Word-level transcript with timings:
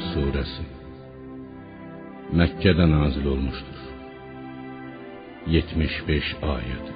Zümer 0.00 0.12
suresi 0.12 0.64
Məkkədə 2.38 2.86
nazil 2.96 3.26
olmuşdur. 3.34 3.80
75 5.46 6.36
ayet. 6.54 6.86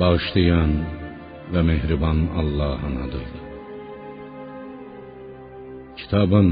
Bağışlayan 0.00 0.72
ve 1.52 1.62
mehriban 1.62 2.18
Allah'ın 2.40 2.96
adıyla. 3.06 3.42
Kitabın, 5.96 6.48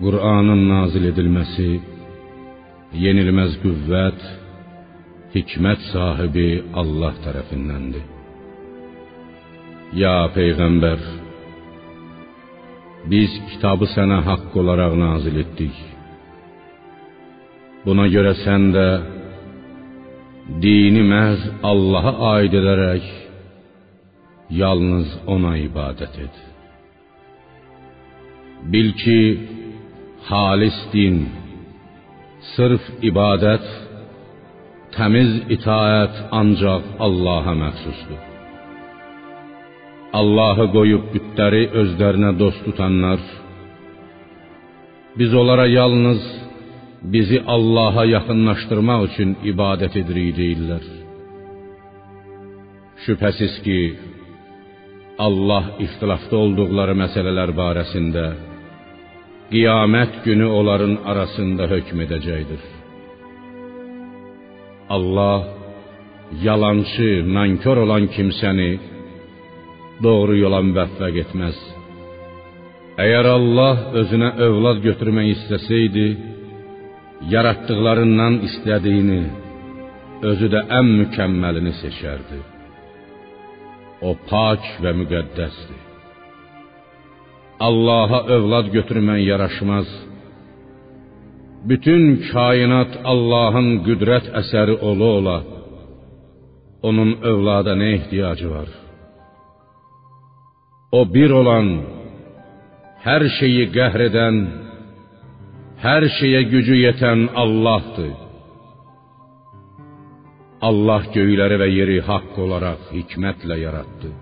Kur'an'ın 0.00 0.62
nazil 0.74 1.04
edilmesi, 1.12 1.70
yenilmez 3.04 3.52
qüvvət, 3.62 4.20
hikmet 5.34 5.80
sahibi 5.92 6.50
Allah 6.80 7.14
tərəfindəndir. 7.24 8.04
Ya 10.02 10.16
Peyğəmbər, 10.36 11.00
biz 13.06 13.30
kitabı 13.50 13.86
sənə 13.94 14.18
haqq 14.28 14.56
olaraq 14.60 14.94
nazil 15.04 15.36
etdik. 15.44 15.76
Buna 17.86 18.08
görə 18.14 18.34
sən 18.44 18.68
də 18.76 18.88
dini 20.62 21.04
məhz 21.12 21.42
Allaha 21.70 22.12
aid 22.34 22.52
edərək 22.60 23.06
yalnız 24.62 25.08
ona 25.34 25.54
ibadət 25.68 26.14
et. 26.24 26.38
Bil 28.72 28.90
ki, 29.00 29.20
halis 30.30 30.78
din, 30.92 31.20
sırf 32.54 32.88
ibadət, 33.10 33.68
təmiz 34.96 35.36
itaət 35.56 36.24
ancaq 36.40 36.96
Allaha 37.06 37.54
məxsusdur. 37.62 38.27
Allahı 40.12 40.70
qoyub 40.72 41.10
bütləri 41.12 41.66
özlərinə 41.80 42.30
dost 42.38 42.62
tutanlar, 42.64 43.20
biz 45.18 45.34
onlara 45.34 45.66
yalnız 45.66 46.20
bizi 47.02 47.42
Allaha 47.46 48.04
yaxınlaşdırmaq 48.16 49.04
üçün 49.08 49.36
ibadət 49.52 49.98
edirik 50.02 50.30
deyirlər. 50.40 50.84
Şübhəsiz 53.04 53.60
ki, 53.64 53.78
Allah 55.26 55.64
ixtilafda 55.84 56.36
olduqları 56.44 56.94
məsələlər 57.04 57.52
barəsində 57.60 58.26
qiyamət 59.52 60.20
günü 60.24 60.48
onların 60.58 60.94
arasında 61.10 61.68
hökm 61.72 62.04
edəcəkdir. 62.06 62.62
Allah 64.96 65.40
yalancı, 66.48 67.10
nankör 67.36 67.76
olan 67.84 68.04
kimsəni 68.16 68.70
doğru 70.02 70.36
yola 70.44 70.60
müvəffəq 70.68 71.18
etməz. 71.24 71.58
Əgər 73.04 73.26
Allah 73.30 73.82
özünə 74.00 74.30
övlad 74.46 74.80
götürmək 74.86 75.28
istəsəydi, 75.34 76.06
yaratdıqlarından 77.34 78.40
istədiyini, 78.48 79.20
özü 80.30 80.48
də 80.54 80.64
ən 80.78 80.88
mükəmməlini 81.00 81.74
seçərdi. 81.82 82.40
O 84.08 84.14
pak 84.30 84.66
və 84.82 84.94
müqəddəsdir. 85.00 85.84
Allaha 87.68 88.20
övlad 88.36 88.66
götürmək 88.74 89.22
yaraşmaz. 89.30 89.88
Bütün 91.70 92.02
kainat 92.32 93.00
Allahın 93.12 93.70
qüdrət 93.86 94.30
əsəri 94.40 94.76
ola 94.90 95.08
ola, 95.18 95.38
onun 96.88 97.16
övlada 97.30 97.74
nə 97.80 97.88
ehtiyacı 97.96 98.50
var? 98.50 98.68
O 100.92 101.00
bir 101.14 101.30
olan, 101.36 101.66
hər 103.04 103.22
şeyi 103.38 103.66
qəhr 103.74 104.04
edən, 104.06 104.36
hər 105.84 106.04
şeyə 106.18 106.40
gücü 106.52 106.78
yetən 106.80 107.26
Allahdır. 107.42 108.14
Allah 110.68 111.02
göyləri 111.16 111.58
və 111.60 111.68
yeri 111.70 111.98
haqq 112.08 112.38
olaraq 112.44 112.88
hikmətlə 112.94 113.58
yaratdı. 113.66 114.12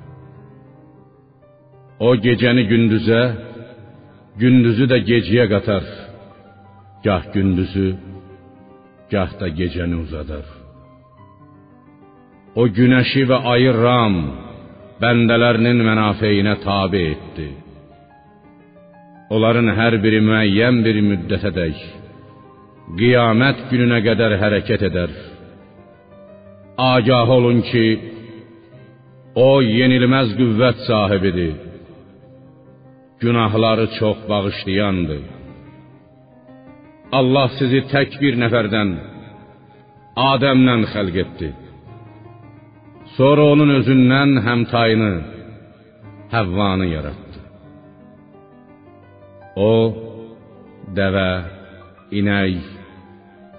O 2.06 2.10
gecəni 2.27 2.65
gündüzə, 2.72 3.22
gündüzü 4.43 4.88
də 4.93 4.98
gecəyə 5.10 5.47
qatar. 5.53 5.87
Gah 7.04 7.31
gündüzü, 7.34 7.88
gah 9.12 9.31
da 9.41 9.48
gecəni 9.60 10.03
uzadar. 10.03 10.47
O 12.60 12.66
günəşi 12.78 13.22
və 13.31 13.38
ayı 13.53 13.72
ram, 13.84 14.16
bəndələrinin 15.03 15.83
mənafeyinə 15.89 16.57
tabe 16.65 17.03
etdi. 17.12 17.49
Onların 19.34 19.73
hər 19.79 19.99
biri 20.05 20.21
müəyyən 20.25 20.83
bir 20.87 20.99
müddətədək 21.11 21.79
qiyamət 22.99 23.65
gününə 23.71 23.99
qədər 24.07 24.37
hərəkət 24.43 24.84
edər. 24.89 25.15
Agah 26.79 27.31
olun 27.37 27.62
ki, 27.67 27.87
o 29.34 29.49
yenilməz 29.65 30.37
qüvvət 30.39 30.84
sahibidir. 30.87 31.55
Günahları 33.21 33.87
çox 33.99 34.19
bağışlayandır. 34.28 35.23
Allah 37.19 37.49
sizi 37.59 37.81
tək 37.93 38.19
bir 38.23 38.37
nəfərdən 38.43 38.91
Adəmdən 40.31 40.83
xəlq 40.93 41.17
etdi. 41.25 41.49
Sonra 43.16 43.44
onun 43.53 43.71
özündən 43.78 44.31
həmtayını 44.47 45.12
Həvvanı 46.34 46.87
yaratdı. 46.91 47.41
O 49.56 49.72
dəvə, 50.99 51.31
inək, 52.19 52.56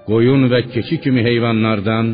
qoyun 0.09 0.45
və 0.51 0.59
keçi 0.73 0.99
kimi 1.03 1.23
heyvanlardan 1.29 2.11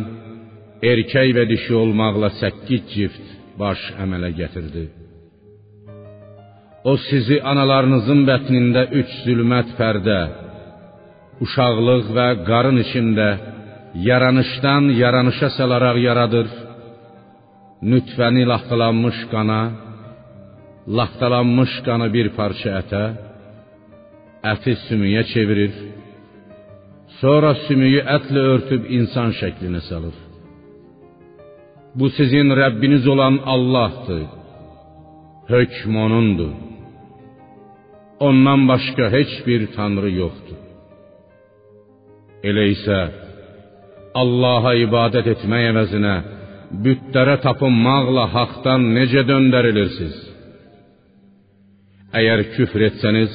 erkək 0.91 1.33
və 1.37 1.47
dişi 1.51 1.73
olmaqla 1.83 2.29
8 2.39 2.85
cift 2.93 3.25
baş 3.59 3.81
əmələ 4.03 4.29
gətirdi. 4.39 4.85
O 6.91 6.93
sizi 7.09 7.41
analarınızın 7.51 8.23
bətnində 8.29 8.87
üç 8.99 9.11
zülmət 9.25 9.75
pərdə, 9.79 10.19
uşaqlıq 11.43 12.11
və 12.17 12.27
qarın 12.49 12.79
içində 12.85 13.29
yaranışdan 14.09 14.93
yaranışa 15.03 15.49
salaraq 15.57 15.97
yaradır 16.07 16.47
nütfəni 17.91 18.43
laxtalanmış 18.51 19.17
qana, 19.33 19.61
laxtalanmış 20.97 21.73
qanı 21.87 22.07
bir 22.15 22.27
parça 22.37 22.69
ətə, 22.81 23.03
əti 24.53 24.73
sümüyə 24.85 25.23
çevirir, 25.31 25.73
sonra 27.19 27.51
sümüyü 27.65 28.01
ətlə 28.17 28.41
örtüb 28.53 28.83
insan 28.97 29.29
şəklinə 29.39 29.81
salır. 29.89 30.15
Bu 31.99 32.07
sizin 32.17 32.47
Rəbbiniz 32.61 33.03
olan 33.13 33.35
Allahdır. 33.53 34.23
Hökm 35.53 35.95
onundur. 36.05 36.53
Ondan 38.27 38.61
başqa 38.71 39.05
heç 39.17 39.31
bir 39.47 39.61
tanrı 39.75 40.11
yoxdur. 40.21 40.59
Elə 42.49 42.65
isə 42.75 42.99
Allaha 44.21 44.73
ibadət 44.85 45.27
etmək 45.33 45.63
əvəzinə 45.71 46.15
bütlərə 46.81 47.37
tapınmaqla 47.45 48.25
haqdan 48.35 48.85
necə 48.97 49.23
döndərilirsiniz? 49.29 50.19
Əgər 52.19 52.43
küfr 52.55 52.85
etsəniz, 52.89 53.33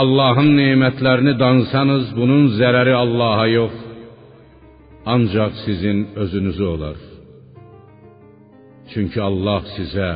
Allahın 0.00 0.50
nemətlərini 0.58 1.34
dansanız, 1.38 2.10
bunun 2.18 2.48
zərəri 2.58 2.94
Allaha 3.04 3.46
yox, 3.50 3.76
ancaq 5.14 5.52
sizin 5.64 6.02
özünüzə 6.22 6.66
olar. 6.74 6.98
Çünki 8.90 9.20
Allah 9.22 9.62
sizə, 9.76 10.10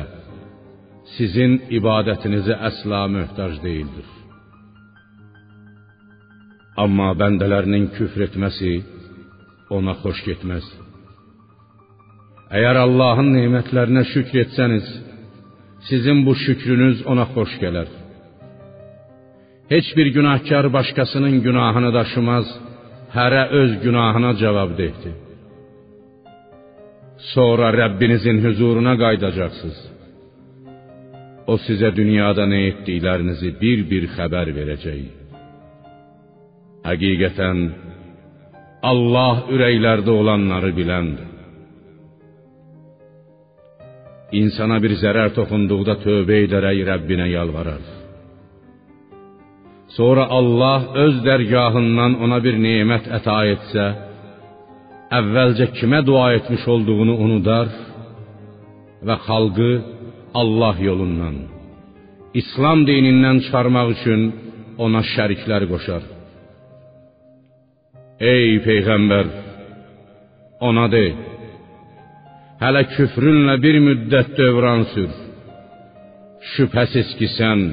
sizin 1.15 1.57
ibadətinizə 1.77 2.55
əsla 2.69 3.01
möhtac 3.15 3.57
deyildir. 3.65 4.07
Amma 6.83 7.09
bəndələrinin 7.21 7.89
küfr 7.97 8.27
etməsi 8.29 8.77
ona 9.75 9.97
xoş 10.03 10.23
getməz. 10.29 10.65
Əgər 12.51 12.77
Allahın 12.81 13.29
nemətlərinə 13.31 14.03
şükr 14.11 14.41
etsəniz, 14.43 14.87
sizin 15.87 16.25
bu 16.25 16.33
şükrünüz 16.43 17.05
ona 17.11 17.25
xoş 17.33 17.53
gələr. 17.63 17.87
Heç 19.71 19.87
bir 19.97 20.07
günahkar 20.17 20.65
başqasının 20.73 21.37
günahını 21.45 21.91
daşımaz, 21.99 22.47
hərə 23.15 23.43
öz 23.61 23.71
günahına 23.85 24.31
cavabdehdir. 24.41 25.15
Sonra 27.33 27.67
Rəbbinizin 27.81 28.43
huzuruna 28.45 28.97
qayıdacaqsınız. 29.03 29.79
O 31.51 31.55
sizə 31.65 31.89
dünyada 31.99 32.43
nə 32.53 32.59
etdiklərinizi 32.69 33.55
bir-bir 33.63 34.11
xəbər 34.17 34.51
verəcək. 34.59 35.01
Həqiqətən 36.89 37.59
Allah 38.91 39.35
ürəklərdə 39.55 40.11
olanları 40.21 40.71
biləndir. 40.79 41.30
İnsana 44.39 44.77
bir 44.83 44.93
zərər 45.01 45.33
toxunduqda 45.35 45.97
tövbə 46.05 46.45
edərək 46.45 46.85
Rəbbinə 46.87 47.27
yalvarar. 47.33 47.81
Sonra 49.97 50.23
Allah 50.37 50.85
öz 51.05 51.17
dərgahından 51.25 52.15
ona 52.23 52.37
bir 52.45 52.55
nemət 52.67 53.09
əta 53.17 53.37
etsə, 53.53 53.87
əvvəlcə 55.19 55.67
kimə 55.77 55.99
dua 56.07 56.29
etmiş 56.37 56.63
olduğunu 56.73 57.15
unudar 57.25 57.73
və 59.07 59.17
xalqı 59.27 59.71
Allah 60.41 60.77
yolundan, 60.87 61.35
İslam 62.41 62.85
dinindən 62.87 63.41
çıxarmaq 63.43 63.91
üçün 63.97 64.21
ona 64.85 65.01
şəriklər 65.13 65.67
qoşar. 65.73 66.05
Ey 68.33 68.61
peyğəmbər, 68.67 69.27
ona 70.69 70.87
de: 70.95 71.05
Hələ 72.61 72.83
küfrünlə 72.93 73.55
bir 73.63 73.77
müddət 73.81 74.35
dövran 74.37 74.83
sür. 74.91 75.09
Şübhəsiz 76.51 77.15
ki 77.17 77.29
sən 77.35 77.63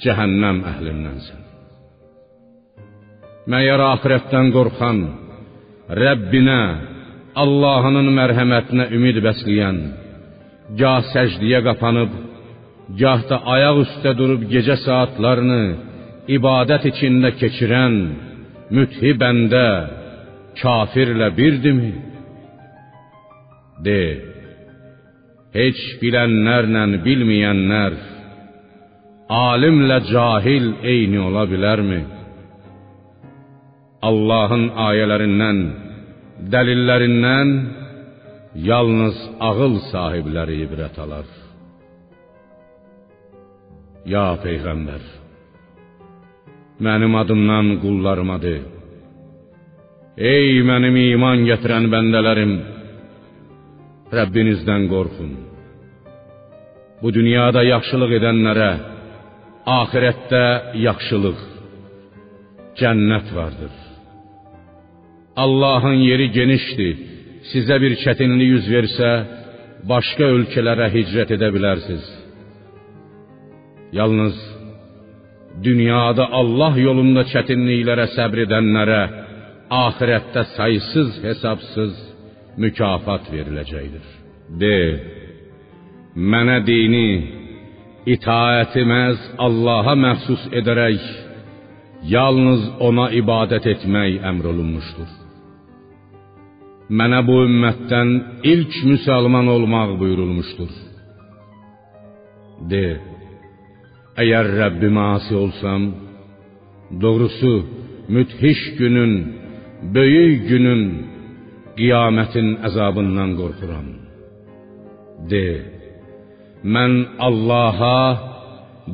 cəhənnəm 0.00 0.62
əhlindənsən. 0.70 1.42
Məyər 3.52 3.82
axirətdən 3.90 4.48
qorxan, 4.56 5.02
Rəbbinə, 6.00 6.62
Allahının 7.44 8.08
mərhəmətinə 8.16 8.88
ümid 8.96 9.20
bəsləyən, 9.26 9.78
gah 10.80 11.04
səcdiyə 11.12 11.60
qapanıb, 11.68 12.12
gah 13.00 13.20
da 13.28 13.42
ayaq 13.54 13.84
üstə 13.84 14.16
durub 14.16 14.48
gecə 14.52 14.80
saatlarını 14.86 15.62
ibadət 16.36 16.88
içində 16.94 17.34
keçirən 17.40 17.96
müthi 18.76 19.12
bəndə 19.20 19.66
kafirlə 20.62 21.34
birdimi? 21.36 22.09
De, 23.84 24.00
heç 25.56 25.78
bilənlərlə 26.00 26.82
bilməyənlər, 27.04 27.94
alimlə 29.32 29.98
cahil 30.10 30.66
eyni 30.92 31.20
ola 31.28 31.46
bilərmi? 31.48 32.00
Allahın 34.08 34.66
ayələrindən, 34.88 35.60
dəlillərindən 36.52 37.52
yalnız 38.70 39.16
ağıl 39.48 39.78
sahibləri 39.90 40.56
ibrət 40.66 40.98
alar. 41.04 41.28
Ya 44.08 44.26
peyğəmbər, 44.44 45.02
mənim 46.84 47.16
adımdan 47.22 47.74
qullarıma 47.84 48.38
de: 48.44 48.56
Ey 50.34 50.60
mənim 50.68 50.96
iman 51.12 51.44
gətirən 51.48 51.88
bəndələrim, 51.92 52.54
Rəbbinizdən 54.18 54.88
qorxun. 54.92 55.30
Bu 57.02 57.08
dünyada 57.16 57.62
yaxşılıq 57.74 58.12
edənlərə 58.18 58.70
axirətdə 59.80 60.44
yaxşılıq, 60.86 61.40
cənnət 62.80 63.30
vardır. 63.38 63.72
Allahın 65.44 65.98
yeri 66.10 66.26
genişdir. 66.38 66.96
Sizə 67.50 67.76
bir 67.82 67.94
çətinlik 68.02 68.50
yüz 68.54 68.66
versə, 68.74 69.10
başqa 69.92 70.26
ölkələrə 70.36 70.90
hicrət 70.96 71.30
edə 71.36 71.48
bilərsiniz. 71.54 72.06
Yalnız 73.98 74.36
dünyada 75.68 76.26
Allah 76.40 76.74
yolunda 76.86 77.24
çətinliklərə 77.32 78.10
səbr 78.16 78.44
edənlərə 78.46 79.00
axirətdə 79.86 80.44
saysız 80.56 81.18
hesabsız 81.24 82.09
mükafat 82.60 83.30
veriləcəkdir. 83.32 84.06
De, 84.60 84.76
mənə 86.16 86.58
dini 86.66 87.08
itaəti 88.14 88.84
Allaha 89.46 89.94
məxsus 90.04 90.48
edərək 90.60 91.00
yalnız 92.14 92.62
ona 92.80 93.10
ibadət 93.20 93.66
etmək 93.74 94.20
əmr 94.30 94.50
olunmuşdur. 94.52 95.10
Mənə 96.90 97.20
bu 97.26 97.36
ümmətdən 97.46 98.08
ilk 98.52 98.78
müsəlman 98.90 99.46
olmaq 99.52 99.94
buyurulmuşdur. 100.00 100.72
De, 102.70 102.86
əgər 104.20 104.48
Rəbbimə 104.58 105.04
asi 105.16 105.36
olsam, 105.38 105.84
doğrusu 107.02 107.52
müthiş 108.08 108.60
günün, 108.78 109.14
böyük 109.94 110.48
günün, 110.48 111.09
qiyamətin 111.78 112.48
əzabından 112.68 113.36
qorxuram. 113.40 113.88
De, 115.30 115.46
mən 116.74 116.92
Allaha 117.28 118.00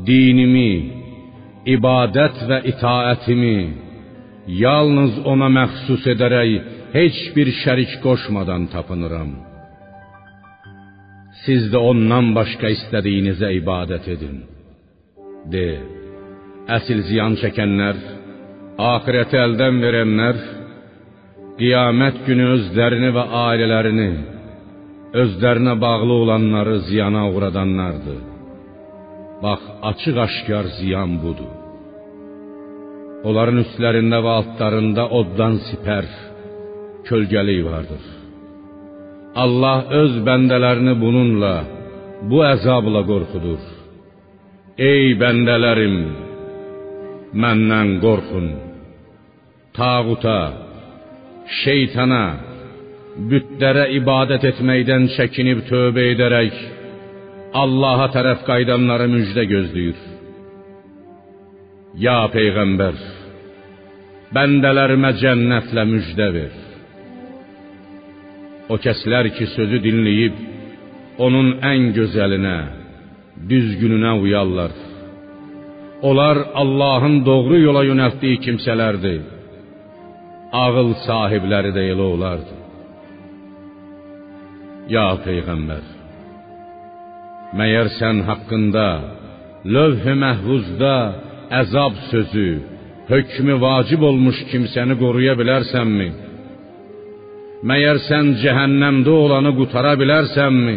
dinimi, 0.07 0.73
ibadət 1.77 2.43
və 2.49 2.59
itaətimi 2.73 3.59
yalnız 4.65 5.23
ona 5.33 5.49
məxsus 5.59 6.07
edərək 6.15 6.53
heç 6.95 7.19
bir 7.37 7.51
şərik 7.63 7.99
qoşmadan 8.05 8.69
tapınıram. 8.75 9.33
Siz 11.45 11.69
də 11.73 11.79
ondan 11.91 12.33
başqa 12.39 12.71
istədiyinizə 12.77 13.51
ibadət 13.61 14.07
edin. 14.15 14.39
De, 15.53 15.67
əsil 16.77 17.03
ziyan 17.09 17.37
çəkənlər, 17.43 17.99
axirəti 18.93 19.39
əldən 19.47 19.83
verənlər, 19.85 20.41
qiyamət 21.61 22.19
günü 22.27 22.47
özlərini 22.55 23.11
və 23.17 23.25
ailələrini, 23.43 24.09
özlərinə 25.23 25.75
bağlı 25.81 26.17
olanları 26.23 26.81
ziyana 26.89 27.23
uğradanlardır. 27.33 28.19
Bax, 29.43 29.63
açıq-aşkar 29.91 30.67
ziyan 30.79 31.17
budur. 31.23 31.53
Onların 33.27 33.63
üstlərində 33.65 34.19
və 34.25 34.35
altlarında 34.41 35.07
oddan 35.19 35.57
sipər, 35.69 36.07
kölgəlik 37.09 37.63
vardır. 37.71 38.05
Allah 39.45 39.79
öz 40.03 40.15
bəndələrini 40.29 40.95
bununla, 41.05 41.55
bu 42.31 42.39
əzabla 42.53 43.03
qorxudur. 43.11 43.65
Ey 44.91 45.17
bəndələrim, 45.21 45.97
məndən 47.43 47.91
qorxun. 48.05 48.47
Tağuta, 49.77 50.66
şeytana, 51.63 52.25
bütlərə 53.31 53.87
ibadət 53.97 54.45
etməkdən 54.51 55.11
çəkinib 55.17 55.65
tövbə 55.71 56.11
edərək 56.15 56.57
Allaha 57.57 58.11
tərəf 58.13 58.43
qayıdanları 58.45 59.07
müjdə 59.09 59.47
gözləyir. 59.49 60.01
Ya 61.97 62.19
peyğəmbər, 62.35 62.97
bəndələrimə 64.37 65.13
cənnətlə 65.23 65.85
müjdə 65.93 66.27
ver. 66.35 66.59
O 68.69 68.77
kəslər 68.83 69.31
ki, 69.37 69.47
sözü 69.55 69.79
dinləyib 69.87 70.43
onun 71.23 71.55
ən 71.65 71.95
gözəlinə, 71.97 72.59
düzgününə 73.49 74.13
uyarlar. 74.21 74.75
Onlar 76.03 76.43
Allahın 76.55 77.23
doğru 77.25 77.63
yola 77.63 77.87
yönəltdiyi 77.87 78.43
kimsələrdir. 78.45 79.36
Ağıl 80.63 80.91
sahibləri 81.07 81.73
də 81.77 81.83
elə 81.93 82.07
olardı. 82.15 82.55
Ya 84.95 85.07
peyğəmbər, 85.25 85.87
məyər 87.59 87.89
sən 87.99 88.23
haqqında 88.29 88.87
lövh-i 89.75 90.15
məhvuzda 90.25 90.95
əzab 91.61 91.95
sözü, 92.11 92.49
hökmü 93.11 93.57
vacib 93.67 94.03
olmuş 94.09 94.39
kimsəni 94.51 94.95
qoruya 95.03 95.35
bilərsənmi? 95.41 96.09
Məyər 97.69 97.99
sən 98.09 98.35
cəhənnəmdə 98.43 99.13
olanı 99.25 99.53
qutara 99.59 99.95
bilərsənmi? 100.03 100.77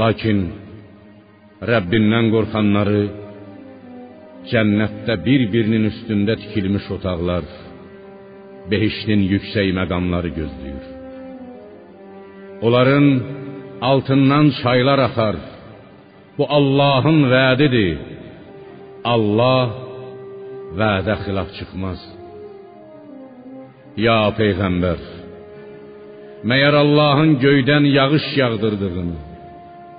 Lakin 0.00 0.40
Rəbbindən 1.70 2.26
qorxanları 2.34 3.02
cənnətdə 4.52 5.14
bir-birinin 5.26 5.84
üstündə 5.90 6.34
tikilmiş 6.42 6.86
otaqlar, 6.96 7.44
behiştin 8.70 9.20
yüksək 9.32 9.68
məqamları 9.78 10.30
gözləyir. 10.38 10.86
Onların 12.66 13.06
altından 13.90 14.46
çaylar 14.60 14.98
axar. 15.08 15.36
Bu 16.38 16.44
Allahın 16.58 17.18
vədidir. 17.34 17.98
Allah 19.14 19.66
vədə 20.80 21.14
xilaf 21.22 21.48
çıxmaz. 21.58 22.00
Ya 24.06 24.20
peyğəmbər, 24.38 25.00
məyər 26.48 26.74
Allahın 26.84 27.32
göydən 27.44 27.84
yağış 27.98 28.26
yağdırdığını, 28.40 29.16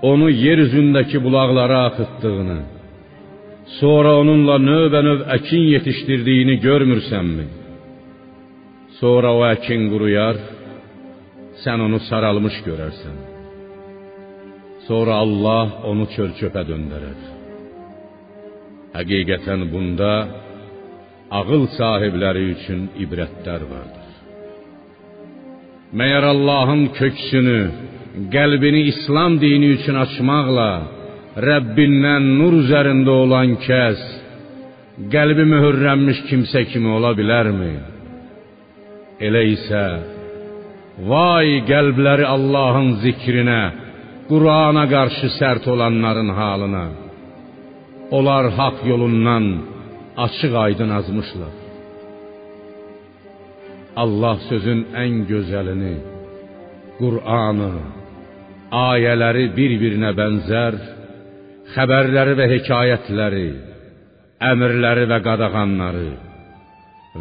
onu 0.10 0.28
yer 0.46 0.60
üzündəki 0.66 1.18
bulaqlara 1.26 1.80
axıtdığını, 1.90 2.60
sonra 3.78 4.12
onunla 4.22 4.58
növbə-növ 4.70 5.20
əkin 5.38 5.66
yetişdirdiyini 5.76 6.56
görmürsənmi? 6.66 7.46
Sonra 9.00 9.30
o 9.40 9.44
əkin 9.54 9.88
quruyar, 9.92 10.40
sən 11.64 11.86
onu 11.86 12.00
saralmış 12.10 12.56
görərsən. 12.68 13.18
Sonra 14.88 15.14
Allah 15.24 15.66
onu 15.90 16.06
çöl-çöpə 16.16 16.64
döndərər. 16.72 17.20
Həqiqətən 18.98 19.68
bunda 19.74 20.14
ağıl 21.40 21.66
sahibləri 21.78 22.46
üçün 22.56 22.88
ibrətlər 23.04 23.62
vardır. 23.74 24.08
Məyər 26.00 26.26
Allahın 26.34 26.84
köksünü, 27.00 27.62
qəlbini 28.34 28.82
İslam 28.92 29.38
dini 29.42 29.68
üçün 29.78 29.96
açmaqla 30.06 30.72
Rəbbindən 31.40 32.26
nur 32.40 32.56
üzərində 32.64 33.14
olan 33.24 33.54
kəs 33.64 34.00
qəlbi 35.14 35.46
möhürlənmiş 35.48 36.24
kimsə 36.28 36.66
kimi 36.72 36.90
ola 36.98 37.14
bilərmi? 37.16 37.74
Elə 39.28 39.44
isə 39.54 39.84
vay 41.08 41.62
qəlbləri 41.70 42.26
Allahın 42.36 42.90
zikrinə, 43.04 43.62
Qurana 44.30 44.84
qarşı 44.94 45.30
sərt 45.40 45.64
olanların 45.74 46.30
halına. 46.40 46.86
Onlar 48.18 48.46
haqq 48.60 48.84
yolundan 48.92 49.46
açıq 50.26 50.54
aydın 50.66 50.92
azmışlar. 51.00 51.56
Allah 54.04 54.38
sözün 54.50 54.80
ən 55.04 55.14
gözəlini, 55.32 55.96
Qur'anı, 57.00 57.74
ayələri 58.92 59.46
bir-birinə 59.58 60.12
bənzər, 60.20 60.76
xəbərləri 61.76 62.34
və 62.40 62.48
hekayətləri, 62.54 63.48
əmrləri 64.52 65.06
və 65.12 65.20
qadağanları, 65.28 66.10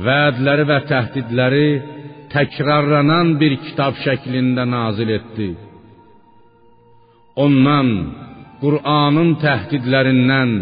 vədləri 0.07 0.67
və 0.71 0.79
təhdidləri 0.91 1.69
təkrarlanan 2.33 3.35
bir 3.41 3.57
kitab 3.65 3.99
şəklində 4.05 4.65
nazil 4.69 5.11
etdi. 5.19 5.51
Ondan, 7.45 7.91
Qur'anın 8.63 9.37
təhdidlərindən, 9.43 10.55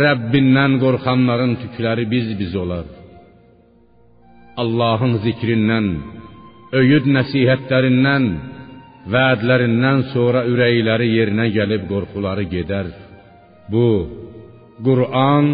Rəbbindən 0.00 0.76
qorxanların 0.82 1.52
tükləri 1.62 2.04
biz-biz 2.10 2.54
olar. 2.58 2.86
Allahın 4.62 5.18
zikrindən, 5.24 5.88
öyüd 6.80 7.06
nəsihətlərindən, 7.16 8.28
vədlərindən 9.14 10.00
sonra 10.12 10.42
ürəkləri 10.50 11.08
yerinə 11.16 11.46
gəlib 11.54 11.86
qorxuları 11.90 12.46
gedər. 12.54 12.88
Bu 13.72 13.88
Qur'an 14.86 15.46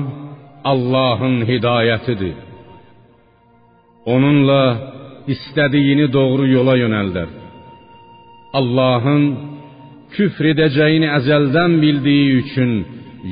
Allahın 0.73 1.37
hidayətidir. 1.50 2.37
Onunla 4.14 4.64
istədiyini 5.35 6.07
doğru 6.19 6.45
yola 6.57 6.75
yönəldər. 6.85 7.31
Allahın 8.59 9.23
küfr 10.14 10.50
edəcəyini 10.52 11.09
əzəldən 11.19 11.78
bildiyi 11.85 12.28
üçün 12.42 12.73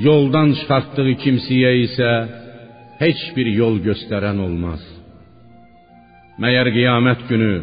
yoldan 0.06 0.54
çıxartdığı 0.58 1.12
kimsəyə 1.24 1.72
isə 1.86 2.10
heç 3.02 3.20
bir 3.36 3.48
yol 3.60 3.76
göstərən 3.88 4.38
olmaz. 4.46 4.82
Məyər 6.40 6.70
qiyamət 6.76 7.26
günü 7.30 7.54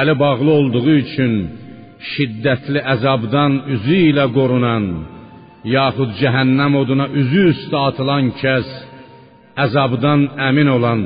əli 0.00 0.14
bağlı 0.24 0.50
olduğu 0.58 0.88
üçün 1.02 1.34
şiddətli 2.12 2.80
əzabdan 2.94 3.52
üzü 3.74 3.98
ilə 4.10 4.26
qorunan, 4.36 4.86
yaxud 5.64 6.16
cəhənnəm 6.20 6.76
oduna 6.80 7.06
üzü 7.20 7.42
üstə 7.52 7.78
atılan 7.88 8.32
kəs 8.40 8.68
əzabdan 9.64 10.24
əmin 10.48 10.70
olan 10.76 11.02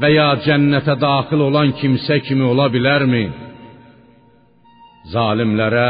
və 0.00 0.08
ya 0.12 0.28
cənnətə 0.46 0.96
daxil 1.00 1.46
olan 1.48 1.72
kimsə 1.80 2.20
kimi 2.26 2.44
ola 2.52 2.66
bilərmi? 2.74 3.24
Zalimlərə 5.14 5.88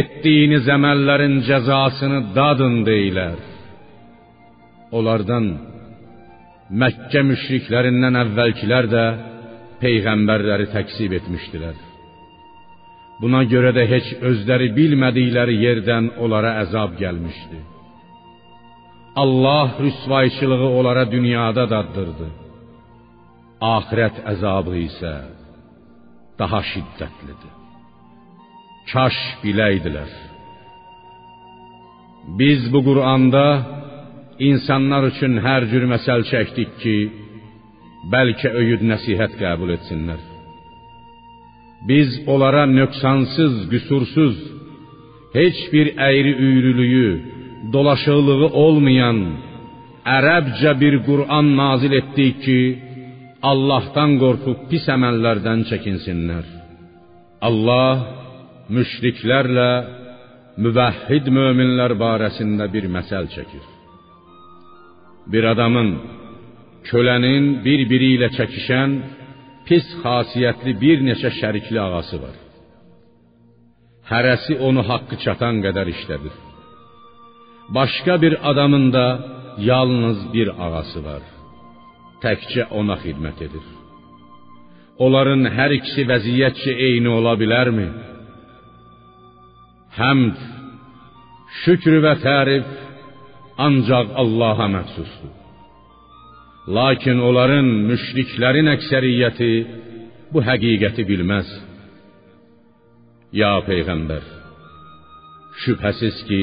etdiyiniz 0.00 0.66
əməllərin 0.76 1.38
cəzasını 1.48 2.20
dadın 2.36 2.82
deyilər. 2.88 3.38
Onlardan 4.96 5.46
Məkkə 6.80 7.20
müşriklərindən 7.28 8.16
əvvəlkilər 8.22 8.86
də 8.88 9.02
peyğəmbərləri 9.82 10.70
təksib 10.72 11.12
etmişdilər. 11.18 11.93
Buna 13.24 13.40
görə 13.48 13.70
də 13.72 13.86
heç 13.88 14.08
özləri 14.28 14.66
bilmədikləri 14.76 15.54
yerdən 15.56 16.10
onlara 16.20 16.50
əzab 16.62 16.98
gəlmişdi. 16.98 17.60
Allah 19.22 19.68
rüsvayçılığı 19.84 20.68
onlara 20.78 21.04
dünyada 21.10 21.64
daddırdı. 21.70 22.26
Axirət 23.74 24.18
əzabı 24.32 24.74
isə 24.88 25.14
daha 26.38 26.60
şiddətlidir. 26.72 27.54
Kaş 28.92 29.16
biləydilər. 29.44 30.12
Biz 32.42 32.68
bu 32.72 32.84
Quranda 32.90 33.46
insanlar 34.50 35.08
üçün 35.12 35.40
hər 35.48 35.70
cür 35.72 35.88
məsəl 35.94 36.28
çəkdik 36.32 36.76
ki, 36.84 36.96
bəlkə 38.12 38.52
öyüd 38.60 38.84
nəsihət 38.92 39.40
qəbul 39.40 39.78
etsinlər. 39.78 40.33
Biz 41.88 42.08
onlara 42.32 42.64
nöqsansız, 42.78 43.54
qüsursuz, 43.72 44.36
heç 45.38 45.58
bir 45.72 45.86
əyri-üyrülüyü, 46.08 47.10
dolaşıqlığı 47.72 48.48
olmayan 48.64 49.18
ərəbcə 50.16 50.72
bir 50.82 50.94
Qur'an 51.08 51.46
nazil 51.62 51.92
etdik 52.00 52.34
ki, 52.44 52.60
Allahdan 53.50 54.16
qorxub 54.22 54.58
pis 54.70 54.84
əməllərdən 54.96 55.66
çəkinsinlər. 55.70 56.44
Allah 57.48 57.94
müşriklərlə 58.76 59.70
müvəhhid 60.64 61.28
möminlər 61.36 61.92
barəsində 62.04 62.68
bir 62.74 62.88
məsəl 62.96 63.28
çəkir. 63.34 63.64
Bir 65.32 65.44
adamın 65.52 65.90
kölənin 66.88 67.44
bir-biri 67.64 68.10
ilə 68.16 68.30
çəkişən 68.38 68.90
pis 69.68 69.86
xasiyyətli 70.02 70.72
bir 70.82 70.98
neçə 71.08 71.30
şərikli 71.40 71.78
ağası 71.86 72.18
var. 72.24 72.36
Hərəsi 74.10 74.58
onu 74.68 74.82
haqqı 74.90 75.16
çatan 75.24 75.62
qədər 75.64 75.88
işlədir. 75.94 76.34
Başqa 77.76 78.14
bir 78.22 78.34
adamın 78.50 78.86
da 78.96 79.06
yalnız 79.70 80.18
bir 80.34 80.48
ağası 80.64 81.00
var. 81.04 81.22
Təkcə 82.24 82.68
ona 82.78 82.96
xidmət 83.04 83.38
edir. 83.46 83.64
Onların 85.04 85.48
hər 85.56 85.74
ikisi 85.78 86.04
vəziyyətcə 86.10 86.72
eyni 86.88 87.10
ola 87.18 87.34
bilərmi? 87.40 87.86
Həmd, 89.98 90.36
şükr 91.62 91.98
və 92.04 92.14
tərif 92.26 92.68
ancaq 93.66 94.12
Allaha 94.22 94.68
məxsusdur. 94.76 95.43
Lakin 96.68 97.18
onların 97.20 97.66
müşriklərin 97.90 98.70
əksəriyyəti 98.72 99.50
bu 100.32 100.40
həqiqəti 100.48 101.04
bilməz. 101.10 101.50
Ya 103.40 103.52
peyğəmbər, 103.68 104.24
şübhəsiz 105.64 106.22
ki, 106.28 106.42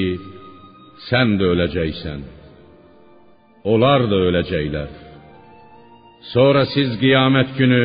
sən 1.07 1.37
də 1.39 1.49
öləcəksən. 1.55 2.21
Onlar 3.73 4.05
da 4.11 4.21
öləcəklər. 4.29 4.91
Sonra 6.33 6.67
siz 6.73 6.93
qiyamət 7.01 7.57
günü 7.57 7.83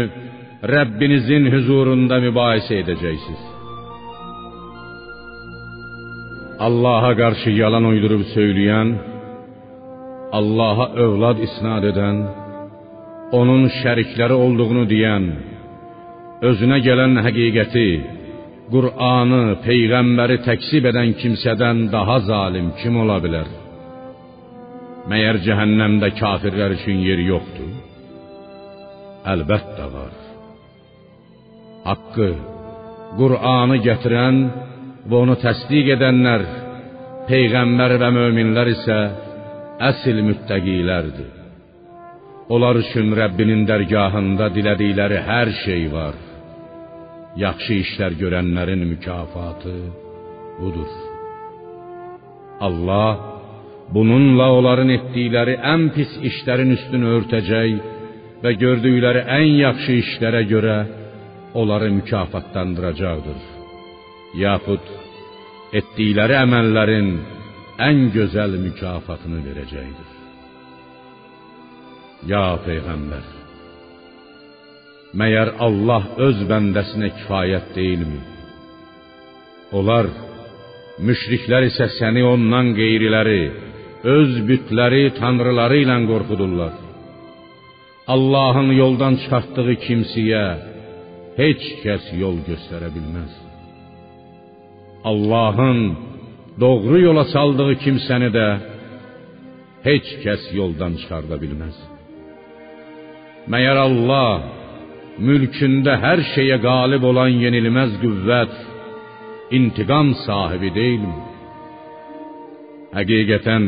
Rəbbinizin 0.73 1.49
huzurunda 1.55 2.21
mübahisə 2.27 2.83
edəcəksiniz. 2.83 3.43
Allaha 6.67 7.13
qarşı 7.21 7.51
yalan 7.63 7.85
uydurub 7.93 8.25
söyləyən, 8.35 8.89
Allaha 10.33 10.87
övlad 11.05 11.39
isnad 11.47 11.85
edən, 11.87 12.17
onun 13.39 13.69
şərikləri 13.79 14.35
olduğunu 14.45 14.85
deyən, 14.91 15.27
özünə 16.51 16.79
gələn 16.87 17.15
həqiqəti, 17.27 17.89
Qur'anı, 18.75 19.43
peyğəmbəri 19.63 20.41
təksib 20.43 20.89
edən 20.91 21.13
kimsədən 21.21 21.85
daha 21.93 22.17
zalim 22.27 22.73
kim 22.81 22.97
ola 23.03 23.21
bilər? 23.23 23.47
Məyər 25.11 25.39
cəhənnəmdə 25.47 26.09
kafirlər 26.19 26.75
üçün 26.75 26.99
yer 27.07 27.23
yoxdur? 27.29 27.71
Əlbəttə 29.33 29.87
var. 29.95 30.17
Haqqı, 31.87 32.31
Qur'anı 33.21 33.79
gətirən 33.87 34.43
və 35.07 35.23
onu 35.23 35.39
təsdiq 35.45 35.93
edənlər, 35.95 36.43
peyğəmbər 37.31 37.95
və 38.03 38.11
möminlər 38.19 38.73
isə 38.75 38.99
əsl 39.81 40.23
müttəqilərdir. 40.25 41.33
Onlar 42.49 42.79
üçün 42.81 43.11
Rəbbinin 43.19 43.65
dərgahında 43.69 44.49
dilədikləri 44.55 45.19
hər 45.29 45.51
şey 45.65 45.89
var. 45.93 46.17
Yaxşı 47.37 47.75
işlər 47.85 48.17
görənlərin 48.21 48.85
mükafatı 48.93 49.75
budur. 50.61 50.93
Allah 52.67 53.19
bununla 53.93 54.47
onların 54.59 54.95
etdikləri 54.97 55.59
ən 55.75 55.91
pis 55.97 56.15
işlərin 56.31 56.73
üstünü 56.79 57.13
örtəcək 57.19 57.75
və 58.45 58.55
gördükləri 58.63 59.27
ən 59.39 59.49
yaxşı 59.67 59.99
işlərə 60.05 60.43
görə 60.53 60.79
onları 61.61 61.91
mükafatlandıracaqdır. 61.99 63.41
Yaxud 64.41 64.89
etdikləri 65.79 66.37
əməllərin 66.47 67.11
en 67.79 67.99
güzel 68.17 68.57
mükafatını 68.67 69.41
verəcəkdir. 69.47 70.13
Ya 72.31 72.47
Peyğəmbər, 72.65 73.27
məyər 75.21 75.53
Allah 75.67 76.09
öz 76.27 76.41
bəndəsinə 76.51 77.11
kifayət 77.19 77.75
deyilmi? 77.77 78.23
Onlar, 79.77 80.09
müşriklər 81.07 81.69
isə 81.69 81.91
səni 81.99 82.25
ondan 82.25 82.73
qeyriləri, 82.79 83.43
öz 84.17 84.33
bütləri, 84.49 85.05
tanrıları 85.21 85.83
ilə 85.85 85.99
qorxudurlar. 86.11 86.75
Allahın 88.15 88.71
yoldan 88.81 89.17
çıxartdığı 89.21 89.75
kimsəyə 89.85 90.47
heç 91.41 91.65
kəs 91.83 92.13
yol 92.23 92.39
göstərə 92.49 92.89
bilməz. 92.95 93.33
Allahın 95.11 95.81
doğru 96.61 96.99
yola 97.07 97.25
saldığı 97.35 97.73
kimsəni 97.85 98.31
də 98.37 98.47
heç 99.89 100.07
kəs 100.25 100.43
yoldan 100.59 100.93
çıxarda 101.01 101.37
bilməz. 101.43 101.77
Məyər 103.53 103.79
Allah 103.87 104.31
mülkündə 105.29 105.95
hər 106.05 106.23
şeyə 106.35 106.59
qalib 106.69 107.05
olan 107.11 107.33
yenilməz 107.45 107.93
qüvvət, 108.03 108.55
intiqam 109.57 110.09
sahibi 110.27 110.71
deyilmi? 110.79 111.19
Həqiqətən, 112.97 113.65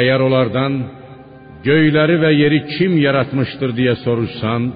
əgər 0.00 0.26
onlardan 0.26 0.74
göyləri 1.66 2.16
və 2.24 2.30
yeri 2.42 2.60
kim 2.74 2.98
yaratmışdır 3.06 3.74
deyə 3.78 3.94
soruşsan, 4.04 4.68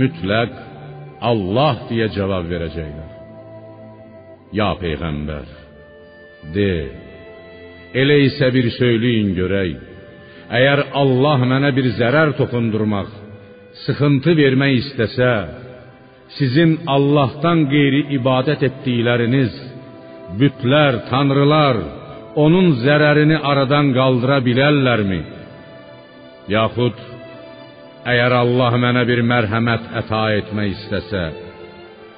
mütləq 0.00 0.52
Allah 1.30 1.84
deyə 1.90 2.08
cavab 2.16 2.46
verəcəklər. 2.52 3.10
Ya 4.58 4.70
peyğəmbər, 4.82 5.61
de, 6.54 6.72
elə 7.94 8.18
isə 8.26 8.50
bir 8.54 8.68
söyləyin 8.76 9.32
görək. 9.38 9.74
Əgər 10.52 10.84
Allah 11.00 11.44
mənə 11.48 11.70
bir 11.76 11.88
zərər 11.98 12.34
toxundurmaq, 12.38 13.10
sıxıntı 13.84 14.34
vermək 14.36 14.78
istəsə, 14.82 15.32
sizin 16.36 16.78
Allahdan 16.96 17.66
qeyri 17.72 18.02
ibadət 18.18 18.66
etdikləriniz, 18.68 19.54
bütlər, 20.40 21.02
tanrılar 21.10 21.80
onun 22.42 22.72
zərərini 22.84 23.38
aradan 23.50 23.92
qaldıra 23.96 24.40
bilərlərmi? 24.44 25.20
Yaxud 26.52 27.00
əgər 28.12 28.34
Allah 28.42 28.78
mənə 28.84 29.04
bir 29.08 29.22
mərhəmət 29.32 29.92
əta 30.02 30.24
etmək 30.40 30.72
istəsə, 30.76 31.26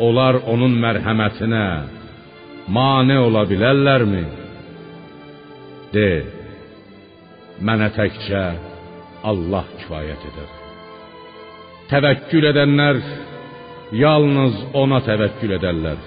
onlar 0.06 0.40
onun 0.50 0.74
mərhəmətinə 0.80 1.66
mane 2.68 3.18
ola 3.20 3.44
bilərlərmi? 3.48 4.24
De, 5.94 6.08
mənə 7.64 7.90
təkcə 7.96 8.44
Allah 9.24 9.68
kifayət 9.78 10.26
edər. 10.30 10.50
Təvəkkül 11.92 12.48
edənlər 12.50 13.00
yalnız 13.94 14.56
ona 14.80 15.00
təvəkkül 15.06 15.54
edərlər. 15.58 16.00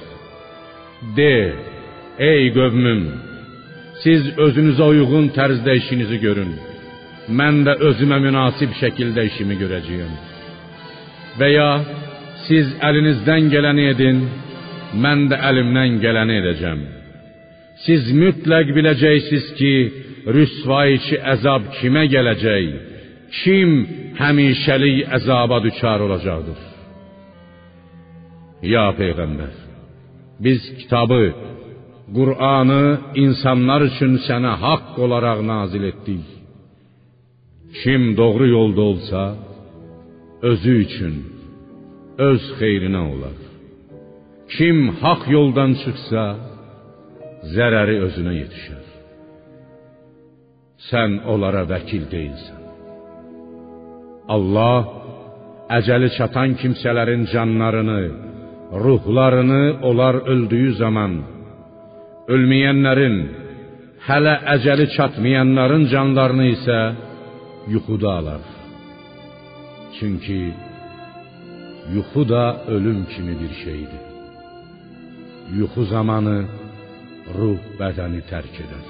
De, 1.17 1.33
ey 2.17 2.49
qövmüm, 2.55 3.03
siz 4.03 4.31
özünüzə 4.47 4.89
uyğun 4.93 5.29
tərzdə 5.37 5.77
işinizi 5.81 6.17
görün. 6.23 6.55
Mən 7.37 7.63
də 7.67 7.77
özümə 7.89 8.17
münasib 8.23 8.73
şəkildə 8.81 9.27
işimi 9.29 9.57
görəcəyəm. 9.61 10.13
Və 11.37 11.49
ya 11.53 11.69
siz 12.47 12.69
əlinizdən 12.87 13.49
gələni 13.53 13.89
edin, 13.93 14.21
mən 15.03 15.27
də 15.31 15.37
əlimdən 15.49 15.99
gələni 16.03 16.37
edəcəm. 16.41 16.79
Siz 17.85 18.11
mütləq 18.21 18.71
biləcəksiniz 18.77 19.47
ki, 19.59 19.73
rüsvayçı 20.35 21.19
əzab 21.33 21.67
kimə 21.77 22.05
gələcək? 22.13 22.67
Kim 23.41 23.71
həmişəlik 24.21 25.11
əzaba 25.17 25.59
düçar 25.65 25.99
olacaqdır? 26.07 26.59
Ya 28.73 28.87
peyğəmbər, 28.99 29.53
biz 30.45 30.61
kitabı, 30.79 31.23
Qur'anı 32.17 32.83
insanlar 33.25 33.81
üçün 33.89 34.13
sənə 34.27 34.53
haqq 34.63 34.95
olaraq 35.05 35.39
nazil 35.51 35.83
etdik. 35.91 36.25
Kim 37.79 38.17
doğru 38.17 38.47
yolda 38.47 38.81
olsa, 38.91 39.21
özü 40.51 40.73
üçün, 40.85 41.15
öz 42.29 42.43
xeyrinə 42.59 43.01
olar. 43.13 43.37
Kim 44.55 44.77
haqq 45.01 45.23
yoldan 45.35 45.71
çıxsa, 45.81 46.23
zərəri 47.55 47.97
özünə 48.05 48.33
yetişər. 48.41 48.85
Sən 50.89 51.11
onlara 51.33 51.63
vəkil 51.73 52.05
deyilsən. 52.13 52.61
Allah 54.35 54.79
əcəli 55.77 56.09
çatan 56.17 56.55
kimsələrin 56.61 57.23
canlarını, 57.33 58.03
ruhlarını 58.83 59.63
onlar 59.89 60.15
öldüyü 60.33 60.71
zaman 60.83 61.13
ölməyənlərin, 62.33 63.17
hələ 64.07 64.35
əcəli 64.55 64.87
çatmayanların 64.95 65.83
canlarını 65.93 66.47
isə 66.55 66.79
yuxuda 67.73 68.09
alar. 68.19 68.43
Çünki 69.97 70.41
yuxu 71.95 72.29
da 72.29 72.43
ölüm 72.75 72.99
kimi 73.11 73.33
bir 73.41 73.53
şeydir. 73.63 74.06
Yuxu 75.55 75.85
zamanı 75.93 76.37
ruh 77.37 77.61
bədəni 77.79 78.21
tərk 78.31 78.59
edər. 78.65 78.85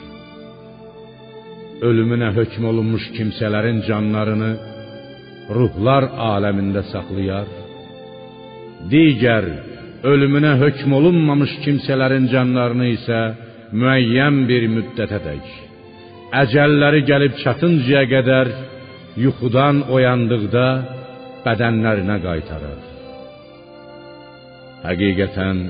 Ölümünə 1.88 2.32
hökm 2.38 2.65
olunmuş 2.72 3.12
kimsələrin 3.17 3.84
canlarını 3.89 4.52
ruhlar 5.58 6.10
aləmində 6.34 6.82
saxlayar. 6.91 7.52
Digər 8.91 9.46
ölümünə 10.12 10.58
hökm 10.63 10.98
olunmamış 11.00 11.54
kimsələrin 11.65 12.26
canlarını 12.34 12.91
isə 12.98 13.22
müəyyən 13.78 14.43
bir 14.50 14.70
müddətədək 14.76 15.67
əcəlləri 16.41 17.04
gəlib 17.08 17.38
çatıncaya 17.43 18.04
qədər 18.12 18.50
yuxudan 19.24 19.86
oyandıqda 19.96 20.65
bədənlərinə 21.46 22.17
qaytarır. 22.26 22.82
Həqiqətən 24.84 25.62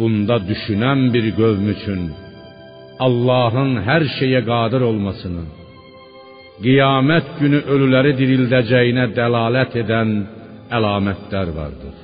bunda 0.00 0.36
düşünən 0.50 1.00
bir 1.14 1.26
qövm 1.38 1.66
üçün 1.76 2.02
Allahın 3.06 3.72
hər 3.88 4.04
şeyə 4.18 4.42
qadir 4.50 4.82
olmasını, 4.90 5.44
qiyamət 6.64 7.28
günü 7.40 7.60
ölüləri 7.74 8.12
dirildəcəyinə 8.20 9.06
dəlalət 9.18 9.78
edən 9.82 10.10
əlamətlər 10.76 11.54
vardır. 11.60 11.96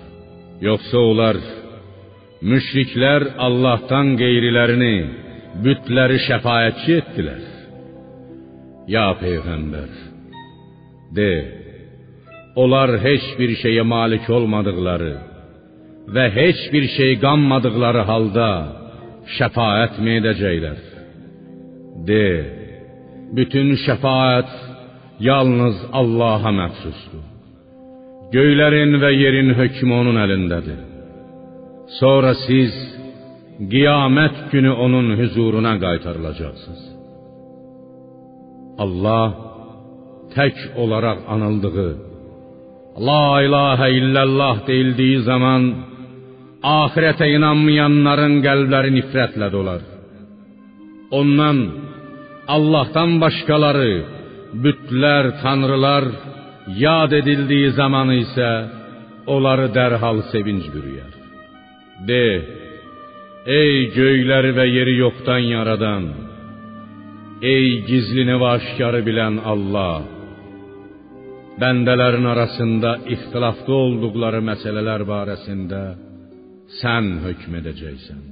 Yoxsa 0.68 1.02
onlar 1.10 1.36
müşriklər 2.50 3.28
Allahdan 3.46 4.14
qeyrilərini, 4.22 4.96
bütləri 5.64 6.18
şəfaətçi 6.28 6.98
etdilər. 7.02 7.44
Ya 8.94 9.06
peyğəmbər, 9.20 9.92
de, 11.16 11.32
onlar 12.62 12.96
heç 13.06 13.24
bir 13.38 13.56
şeyə 13.62 13.84
malik 13.94 14.28
olmadıqları 14.36 15.14
və 16.14 16.24
heç 16.38 16.60
bir 16.72 16.84
şey 16.96 17.12
qanmadıqları 17.24 18.02
halda 18.10 18.50
şəfaət 19.38 19.98
mi 20.04 20.18
edəcəklər? 20.20 20.78
De, 22.08 22.26
bütün 23.36 23.74
şəfaət 23.86 24.52
yalnız 25.28 25.76
Allaha 26.00 26.52
məxsusdur. 26.60 27.24
Göylərin 28.34 28.98
və 29.02 29.10
yerin 29.22 29.54
hökmü 29.58 29.94
onun 30.00 30.18
əlindədir. 30.24 30.80
Sonra 32.00 32.32
siz 32.46 32.74
qiyamət 33.72 34.36
günü 34.52 34.72
onun 34.84 35.14
huzuruna 35.20 35.74
qaytarılacaqsınız. 35.84 36.82
Allah 38.84 39.26
tək 40.34 40.56
olaraq 40.82 41.18
anıldığı, 41.34 41.92
La 43.08 43.42
ilahe 43.42 43.88
illallah 43.98 44.66
deyildiyi 44.66 45.18
zaman 45.30 45.62
ahirete 46.66 47.26
inanmayanların 47.36 48.40
qəlbləri 48.46 48.90
nifrətlə 48.98 49.48
dolar. 49.56 49.82
Ondan 51.20 51.58
Allah'tan 52.56 53.10
başkaları, 53.22 53.92
bütlər, 54.64 55.24
tanrılar 55.42 56.04
yad 56.84 57.12
edildiği 57.20 57.70
zamanı 57.80 58.14
ise 58.24 58.50
onları 59.34 59.66
dərhal 59.78 60.18
sevinç 60.32 60.64
bürüyer. 60.74 61.12
De, 62.08 62.26
ey 63.60 63.74
göyləri 63.98 64.52
və 64.58 64.66
yeri 64.76 64.94
yoxdan 65.04 65.42
yaradan, 65.54 66.04
ey 67.54 67.66
gizlini 67.88 68.36
və 68.42 68.48
aşkarı 68.58 69.02
bilən 69.08 69.38
Allah, 69.52 70.02
bəndələrin 71.62 72.26
arasında 72.34 72.90
ixtilafda 73.14 73.72
olduqları 73.84 74.42
məsələlər 74.50 75.06
barəsində 75.12 75.82
sən 76.80 77.04
hökm 77.24 77.60
edəcəksən. 77.60 78.22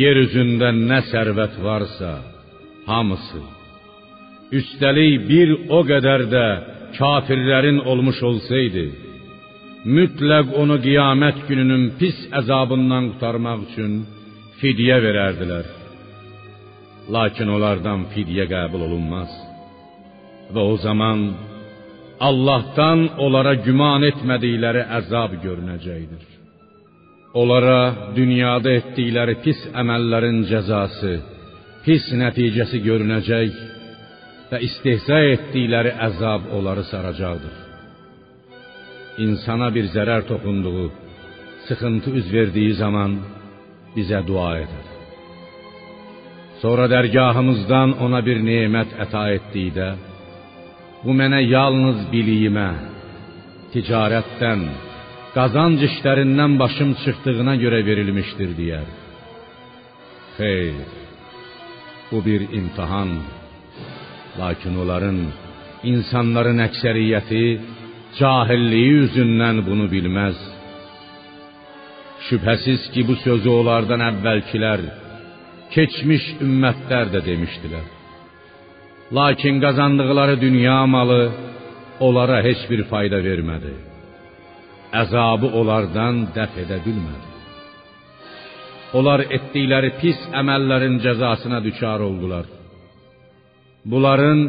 yer 0.00 0.16
üzündə 0.24 0.72
nə 0.74 0.98
sərvət 1.10 1.54
varsa, 1.62 2.12
hamısı, 2.86 3.42
üstəlik 4.58 5.28
bir 5.30 5.52
o 5.78 5.80
qədər 5.90 6.24
də 6.34 6.46
kafirlərin 6.98 7.78
olmuş 7.90 8.18
olsaydı, 8.30 8.86
mütləq 9.96 10.54
onu 10.60 10.76
qiyamət 10.86 11.44
gününün 11.48 11.84
pis 12.00 12.18
əzabından 12.40 13.12
qurtarmaq 13.12 13.60
üçün 13.68 13.92
fidyə 14.60 14.96
verərdilər. 15.04 15.66
Lakin 17.14 17.48
onlardan 17.54 18.08
fidyə 18.14 18.48
qəbul 18.54 18.82
olunmaz. 18.88 19.30
Və 20.54 20.62
o 20.72 20.74
zaman 20.86 21.22
Allah'tan 22.28 23.04
onlara 23.24 23.54
güman 23.66 24.02
etmədikləri 24.10 24.82
əzab 24.98 25.38
görünəcəkdir. 25.44 26.37
Onlara 27.38 27.80
dünyada 28.16 28.72
etdikləri 28.80 29.36
pis 29.44 29.58
əməllərin 29.80 30.40
cəzası, 30.50 31.14
pis 31.84 32.06
nəticəsi 32.22 32.80
görünəcək 32.88 33.58
və 34.50 34.58
istehza 34.68 35.18
etdikləri 35.34 35.92
əzab 36.08 36.48
onları 36.56 36.84
saracaqdır. 36.90 37.54
İnsana 39.24 39.68
bir 39.76 39.86
zərər 39.94 40.26
toxunduğu, 40.30 40.86
sıxıntı 41.66 42.10
üz 42.18 42.26
verdiyi 42.36 42.72
zaman 42.82 43.18
bizə 43.96 44.20
dua 44.26 44.50
edər. 44.64 44.86
Sonra 46.62 46.88
dərgahımızdan 46.90 47.98
ona 48.04 48.20
bir 48.28 48.38
nemət 48.50 48.96
əta 49.04 49.24
etdikdə, 49.36 49.88
bu 51.04 51.14
mənə 51.20 51.40
yalnız 51.46 52.06
biliyimə, 52.12 52.68
ticarətdən, 53.72 54.62
qazanc 55.38 55.80
işlərindən 55.88 56.52
başım 56.62 56.90
çıxdığına 57.02 57.54
görə 57.62 57.80
verilmişdir 57.88 58.50
deyər. 58.60 58.86
Xeyr, 60.36 60.76
bu 62.10 62.18
bir 62.26 62.40
imtihan. 62.58 63.10
Lakin 64.40 64.74
onların, 64.82 65.18
insanların 65.92 66.58
əksəriyyəti 66.68 67.42
cahilliyi 68.18 68.94
üzündən 69.06 69.56
bunu 69.68 69.86
bilməz. 69.94 70.38
Şübhəsiz 72.26 72.82
ki, 72.92 73.00
bu 73.08 73.14
sözü 73.26 73.50
onlardan 73.60 74.02
əvvəlkilər, 74.10 74.80
keçmiş 75.74 76.24
ümmətlər 76.46 77.06
də 77.14 77.20
demişdilər. 77.30 77.86
Lakin 79.18 79.60
qazandıqları 79.64 80.40
dünya 80.46 80.80
malı 80.94 81.22
onlara 82.06 82.38
heç 82.48 82.60
bir 82.70 82.82
fayda 82.90 83.18
vermədi. 83.28 83.72
Əzabı 84.92 85.50
onlardan 85.60 86.28
dəf 86.36 86.54
edə 86.64 86.78
bilmədi. 86.84 87.26
Onlar 88.96 89.20
etdikləri 89.36 89.90
pis 90.00 90.20
əməllərin 90.40 90.96
cəzasına 91.04 91.58
düçar 91.66 92.00
oldular. 92.00 92.46
Bunların 93.84 94.40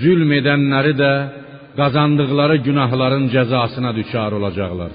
zülm 0.00 0.32
edənləri 0.38 0.94
də 1.02 1.12
qazandıqları 1.78 2.56
günahların 2.66 3.28
cəzasına 3.34 3.92
düçar 3.98 4.32
olacaqlar. 4.38 4.94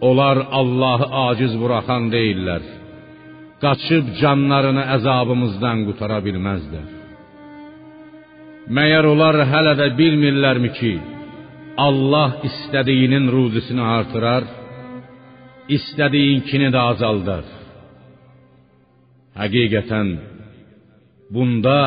Onlar 0.00 0.38
Allahı 0.60 1.06
aciz 1.26 1.52
buraxan 1.62 2.10
deyillər. 2.14 2.62
Qaçıb 3.64 4.12
canlarını 4.20 4.84
əzabımızdan 4.96 5.86
qutara 5.88 6.18
bilməzlər. 6.26 6.88
Məyər 8.76 9.04
onlar 9.12 9.38
hələ 9.52 9.72
də 9.80 9.86
bilmirlərmi 10.00 10.70
ki, 10.78 10.92
Allah 11.76 12.40
istədiyinin 12.48 13.26
ruzisini 13.34 13.84
artırar, 13.98 14.44
istədiyinkini 15.76 16.70
də 16.74 16.80
azaldar. 16.92 17.44
Həqiqətən 19.36 20.08
bunda 21.34 21.78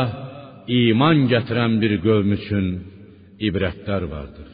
iman 0.82 1.25
gətirən 1.34 1.80
bir 1.82 1.95
qövm 2.06 2.36
üçün 2.38 2.65
ibrətlər 3.47 4.06
vardır. 4.13 4.49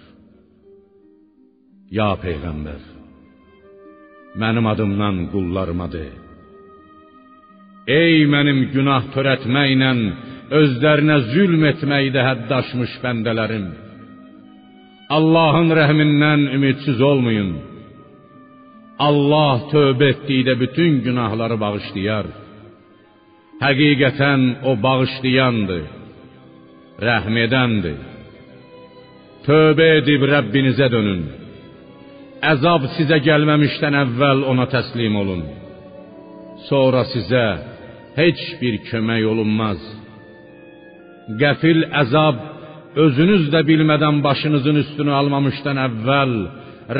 Ya 1.98 2.12
peyğəmbər, 2.24 2.84
mənim 4.42 4.66
adımdan 4.74 5.18
qullarıma 5.34 5.88
de. 5.96 6.08
Ey 8.02 8.24
mənim 8.34 8.70
günah 8.74 9.12
törətməklə 9.14 9.92
özlərinə 10.60 11.18
zülm 11.34 11.64
etməkdə 11.74 12.24
həddaşmış 12.30 13.02
bəndələrim. 13.04 13.85
Allahın 15.10 15.70
rəhmindən 15.80 16.42
ümidsiz 16.56 17.02
olmayın. 17.02 17.52
Allah 19.08 19.56
tövbə 19.74 20.08
etdikdə 20.14 20.54
bütün 20.64 21.02
günahları 21.06 21.58
bağışlayar. 21.66 22.28
Həqiqətən 23.66 24.42
o 24.70 24.72
bağışlayandır, 24.86 25.84
rəhm 27.08 27.36
edəndir. 27.46 28.00
Tövbə 29.46 29.88
edib 30.00 30.26
Rəbbinizə 30.34 30.88
dönün. 30.96 31.22
Əzab 32.54 32.90
sizə 32.98 33.22
gəlməmişdən 33.28 34.00
əvvəl 34.04 34.42
ona 34.52 34.66
təslim 34.74 35.16
olun. 35.22 35.46
Sonra 36.70 37.06
sizə 37.14 37.46
heç 38.18 38.42
bir 38.62 38.82
kömək 38.90 39.24
olunmaz. 39.32 39.80
Qəfil 41.42 41.86
əzab 42.02 42.55
özünüz 43.04 43.50
də 43.54 43.62
bilmədən 43.70 44.22
başınızın 44.28 44.82
üstünü 44.84 45.12
almamışdan 45.20 45.78
əvvəl 45.88 46.34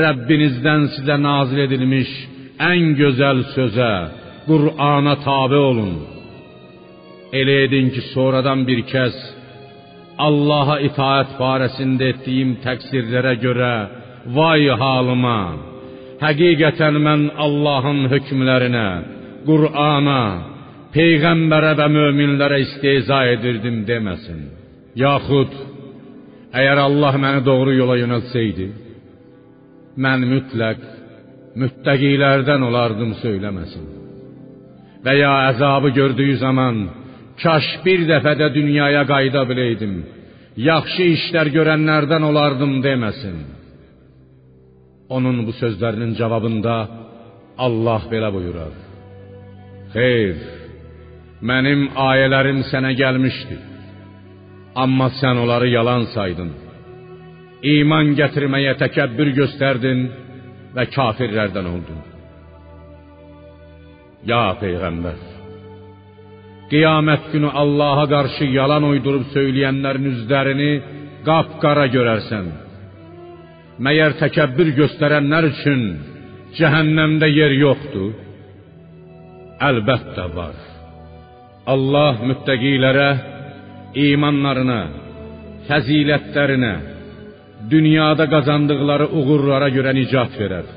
Rəbbinizdən 0.02 0.88
sizə 0.96 1.18
nazil 1.22 1.62
edilmiş 1.68 2.12
ən 2.72 2.96
gözəl 3.00 3.42
sözə, 3.54 3.94
Qur'ana 4.48 5.16
tabe 5.26 5.60
olun. 5.70 5.94
Elə 7.40 7.56
edin 7.66 7.92
ki, 7.94 8.02
sonradan 8.14 8.64
bir 8.68 8.82
kəs 8.92 9.16
Allaha 10.28 10.78
itaat 10.88 11.36
barəsində 11.42 12.12
etdiyim 12.14 12.56
təqsirlərə 12.66 13.34
görə 13.46 13.74
vay 14.38 14.70
halıma. 14.82 15.40
Həqiqətən 16.24 16.98
mən 17.08 17.24
Allahın 17.46 18.06
hökmlərinə, 18.14 18.88
Qur'ana, 19.50 20.22
peyğəmbərə 20.96 21.74
və 21.82 21.88
möminlərə 21.98 22.62
istehza 22.66 23.20
edirdim 23.36 23.84
deməsin. 23.90 24.46
Yaxud 24.96 25.52
əgər 26.60 26.82
Allah 26.88 27.18
məni 27.24 27.42
doğru 27.46 27.74
yola 27.82 27.96
yönəltsəydi, 28.04 28.68
mən 30.04 30.28
mütləq 30.32 30.84
müttəqilərdən 31.62 32.64
olardım 32.70 33.16
söyləməsin. 33.22 33.86
Və 35.06 35.14
ya 35.20 35.34
əzabı 35.52 35.92
gördüyü 36.00 36.38
zaman 36.42 36.80
kaş 37.44 37.68
bir 37.86 38.06
dəfə 38.10 38.34
də 38.42 38.50
dünyaya 38.58 39.04
qayıda 39.12 39.44
biləydim. 39.50 39.94
Yaxşı 40.70 41.06
işlər 41.18 41.52
görənlərdən 41.58 42.24
olardım 42.30 42.80
deməsin. 42.86 43.38
Onun 45.16 45.44
bu 45.48 45.54
sözlərinin 45.62 46.16
cavabında 46.20 46.76
Allah 47.66 48.02
belə 48.12 48.32
buyurar: 48.36 48.74
Xeyr, 49.94 50.38
mənim 51.50 51.90
ayələrim 52.10 52.64
sənə 52.72 52.96
gəlmişdi. 53.02 53.58
Amma 54.84 55.08
sən 55.20 55.40
onları 55.44 55.68
yalan 55.78 56.04
saydın. 56.16 56.52
İman 57.76 58.12
gətirməyə 58.20 58.74
təkəbbür 58.82 59.32
göstərdin 59.40 60.02
və 60.76 60.84
kafirlərdən 60.96 61.70
oldun. 61.74 62.02
Ya 64.30 64.44
peyğəmbər, 64.60 65.20
qiyamət 66.72 67.30
günü 67.34 67.50
Allaha 67.62 68.06
qarşı 68.14 68.50
yalan 68.60 68.88
uydurub 68.92 69.30
söyləyənlərin 69.36 70.08
üzlərini 70.14 70.72
qapqara 71.28 71.86
görərsən. 71.96 72.48
Məyər 73.86 74.18
təkəbbür 74.22 74.72
göstərənlər 74.82 75.50
üçün 75.52 75.82
cəhənnəmdə 76.58 77.30
yer 77.32 77.56
yoxdur? 77.62 78.12
Əlbəttə 79.70 80.26
var. 80.36 80.58
Allah 81.74 82.22
müttəqilərə 82.30 83.10
imanlarına, 83.96 84.82
fəzilətlərinə, 85.68 86.74
dünyada 87.70 88.26
qazandıqları 88.34 89.08
uğurlara 89.18 89.70
görə 89.78 89.94
nicat 89.98 90.36
verər. 90.40 90.68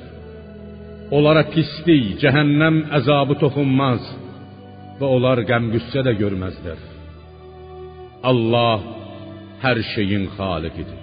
Onlara 1.17 1.45
pislik, 1.55 2.19
cəhənnəm 2.23 2.77
əzabı 2.99 3.39
toxunmaz 3.43 4.05
və 5.01 5.07
onlar 5.17 5.43
qəm-qüssə 5.51 6.05
də. 6.05 6.77
Allah 8.31 8.81
hər 9.63 9.79
şeyin 9.95 10.25
xaliqidir. 10.37 11.01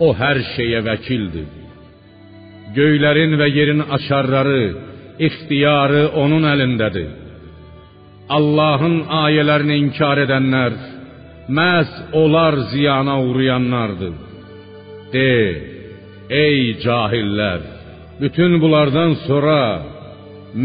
O 0.00 0.08
hər 0.22 0.38
şeyə 0.54 0.80
vəkildir. 0.88 1.48
Göylərin 2.76 3.36
və 3.40 3.48
yerin 3.58 3.82
açarları, 3.96 4.62
ixtiyarı 5.28 6.04
onun 6.22 6.46
əlindədir. 6.52 7.21
Allahın 8.36 8.96
ayələrini 9.24 9.76
inkar 9.82 10.22
edənlər 10.24 10.76
məhz 11.58 11.90
onlar 12.22 12.54
ziyana 12.72 13.16
uğrayanlardır. 13.26 14.14
De, 15.12 15.32
ey 16.44 16.58
cahillər, 16.84 17.60
bütün 18.22 18.60
bunlardan 18.62 19.12
sonra 19.26 19.60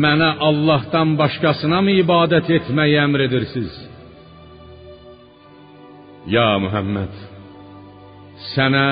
mənə 0.03 0.29
Allahdan 0.47 1.15
başqasına 1.21 1.81
mı 1.85 1.97
ibadət 2.03 2.51
etməyi 2.59 2.97
əmr 3.05 3.25
edirsiniz? 3.27 3.75
Ya 6.35 6.49
Muhammed, 6.63 7.13
sənə 8.53 8.87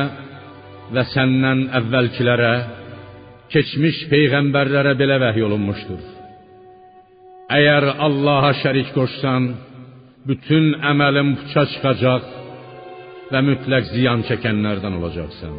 və 0.95 1.03
səndən 1.13 1.65
əvvəlkilərə, 1.79 2.53
keçmiş 3.53 4.05
peyğəmbərlərə 4.11 4.95
belə 4.99 5.19
vəhy 5.23 5.43
olunmuşdur. 5.47 6.14
Əgər 7.45 7.85
Allaha 8.01 8.55
şərik 8.57 8.89
qoşsan, 8.95 9.43
bütün 10.25 10.71
əməlin 10.91 11.35
puça 11.37 11.63
çıxacaq 11.73 12.23
və 13.29 13.41
mütləq 13.49 13.91
ziyan 13.93 14.23
çəkənlərdən 14.29 14.97
olacaqsan. 14.97 15.53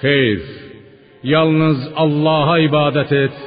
Xeyr, 0.00 0.40
yalnız 1.34 1.84
Allaha 2.04 2.56
ibadət 2.66 3.14
et 3.20 3.38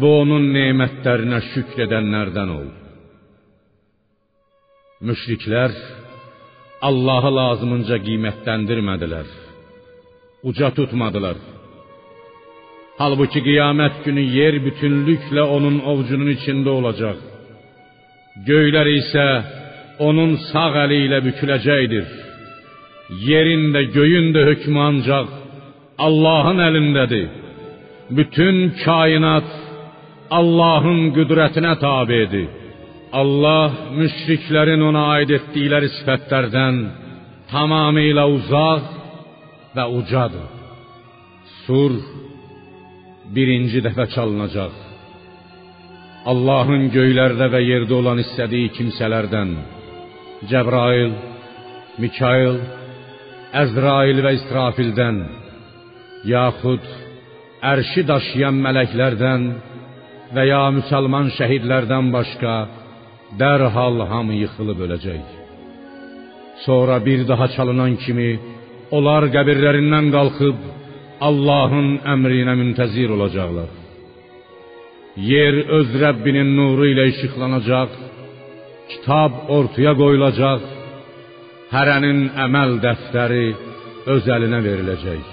və 0.00 0.12
onun 0.22 0.48
nemətlərinə 0.56 1.42
şükr 1.52 1.84
edənlərdən 1.86 2.54
ol. 2.56 2.70
Müşriklər 5.04 5.76
Allahı 6.88 7.34
lazımınca 7.36 8.00
qiymətləndirmədilər, 8.06 9.28
uca 10.48 10.72
tutmadılar. 10.78 11.36
Halbuki 12.98 13.40
qiyamət 13.42 13.94
günü 14.04 14.22
yer 14.38 14.54
bütünlüklə 14.66 15.44
onun 15.56 15.80
ovcunun 15.92 16.30
içində 16.36 16.70
olacaq. 16.78 17.18
Göylər 18.48 18.88
isə 19.00 19.26
onun 20.08 20.36
sağ 20.50 20.70
əli 20.84 20.98
ilə 21.06 21.18
büküləcəkdir. 21.26 22.06
Yerin 23.28 23.64
də 23.74 23.82
göyün 23.96 24.28
də 24.36 24.46
hökmü 24.50 24.80
ancaq 24.90 25.28
Allahın 26.06 26.58
əlindədir. 26.68 27.26
Bütün 28.18 28.56
kainat 28.84 29.50
Allahın 30.38 31.00
qüdrətinə 31.16 31.74
tabedir. 31.86 32.48
Allah 33.20 33.70
müşriklərin 33.98 34.82
ona 34.90 35.02
aid 35.16 35.30
etdikləri 35.38 35.90
sifətlərdən 35.98 36.76
tamamilə 37.50 38.24
uzaq 38.36 38.84
və 39.76 39.84
ucadır. 39.98 40.48
Sur 41.64 41.92
birinci 43.32 43.80
dəfə 43.84 44.06
çalınacaq. 44.14 44.74
Allahın 46.32 46.88
göylərdə 46.94 47.48
və 47.52 47.60
yerdə 47.64 47.94
olan 48.00 48.20
istədiyi 48.24 48.72
kimsələrdən 48.76 49.50
Cəbrail, 50.50 51.12
Mikail, 52.02 52.58
Əzrail 53.62 54.20
və 54.24 54.32
İsrafildən 54.38 55.20
yaxud 56.28 56.86
ərşi 57.72 58.02
daşıyan 58.08 58.56
mələklərdən 58.66 59.44
və 60.34 60.44
ya 60.48 60.64
müsəlman 60.78 61.30
şəhidlərdən 61.38 62.10
başqa 62.16 62.54
dərhal 63.40 64.00
hamı 64.10 64.40
yıxılıb 64.42 64.80
öləcək. 64.86 65.24
Sonra 66.64 66.96
bir 67.06 67.28
daha 67.28 67.48
çalınan 67.56 67.96
kimi 68.04 68.30
onlar 68.96 69.28
qəbirlərindən 69.36 70.10
qalxıb 70.16 70.58
Allahın 71.28 71.88
əmrinə 72.14 72.54
müntəzir 72.60 73.12
olacaqlar. 73.16 73.70
Yer 75.30 75.56
öz 75.78 75.90
Rəbbinin 76.02 76.50
nuru 76.58 76.88
ilə 76.92 77.04
işıqlanacaq, 77.12 77.92
kitab 78.90 79.32
ortaya 79.56 79.92
qoyulacaq, 80.00 80.66
hərənin 81.74 82.20
əməl 82.46 82.76
dəftəri 82.84 83.46
öz 84.14 84.30
əlinə 84.36 84.60
veriləcək. 84.66 85.24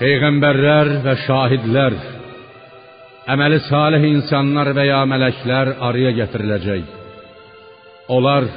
Peyğəmbərlər 0.00 0.92
və 1.04 1.14
şahidlər, 1.26 1.98
əməli 3.34 3.60
salih 3.68 4.08
insanlar 4.14 4.72
və 4.76 4.88
ya 4.92 5.02
mələklər 5.10 5.74
araya 5.88 6.12
gətiriləcək. 6.20 6.84
Onlar 8.14 8.48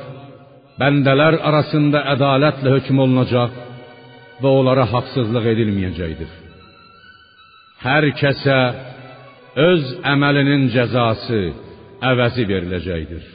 bəndələr 0.80 1.40
arasında 1.50 2.04
ədalətlə 2.14 2.78
hökm 2.78 3.06
olunacaq 3.06 3.67
və 4.42 4.50
onlara 4.60 4.86
haqsızlıq 4.92 5.48
edilməyəcəkdir. 5.54 6.30
Hər 7.86 8.08
kəsə 8.20 8.58
öz 9.64 9.90
əməlinin 10.14 10.68
cəzası, 10.74 11.42
əvəzi 12.12 12.46
veriləcəkdir. 12.52 13.26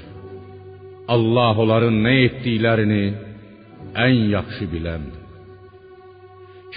Allah 1.14 1.58
onların 1.64 1.96
nə 2.04 2.14
etdiklərini 2.28 3.04
ən 4.06 4.18
yaxşı 4.36 4.68
biləndir. 4.72 5.18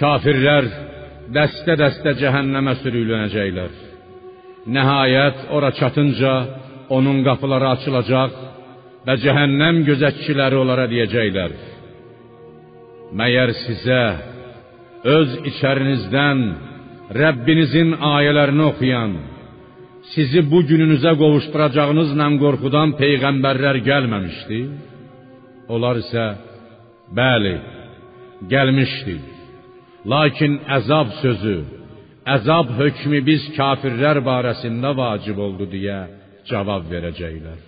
Kafirlər 0.00 0.66
dəstə-dəstə 1.34 2.16
cəhənnəmə 2.20 2.74
sürüklənəcəklər. 2.82 3.70
Nəhayət 4.74 5.46
ora 5.54 5.70
çatınca 5.78 6.32
onun 6.96 7.22
qapıları 7.26 7.68
açılacaq 7.76 8.34
və 9.06 9.14
cəhənnəm 9.22 9.84
gözətçiləri 9.88 10.58
onlara 10.58 10.86
deyəcəklər: 10.90 11.54
Məyər 13.14 13.52
sizə 13.62 14.02
öz 15.06 15.34
içərinizdən 15.52 16.40
Rəbbinizin 17.14 17.92
ayələrini 18.02 18.64
oxuyan, 18.66 19.12
sizi 20.14 20.42
bu 20.50 20.64
gününüzə 20.70 21.12
qovuşduracağınızla 21.20 22.26
qorxudan 22.42 22.96
peyğəmbərlər 22.98 23.78
gəlməmişdi? 23.86 24.60
Onlar 25.70 26.02
isə 26.02 26.26
bəli, 27.18 27.54
gəlmişdi. 28.52 29.16
Lakin 30.12 30.58
əzab 30.78 31.14
sözü, 31.22 31.56
əzab 32.34 32.74
hökmü 32.80 33.22
biz 33.30 33.46
kafirlər 33.58 34.22
barəsində 34.30 34.90
vacib 34.98 35.38
oldu 35.46 35.70
deyə 35.70 36.00
cavab 36.50 36.90
verəcəklər. 36.90 37.58